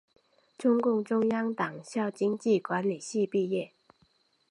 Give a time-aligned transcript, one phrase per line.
[0.57, 3.71] 中共中央党校经济管理系毕业。